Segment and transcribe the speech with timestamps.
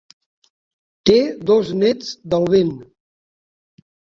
[1.09, 1.17] Té
[1.51, 2.73] dos nets del Ben.